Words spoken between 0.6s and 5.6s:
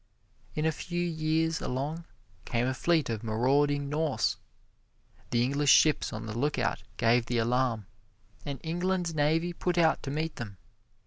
a few years along came a fleet of marauding Norse. The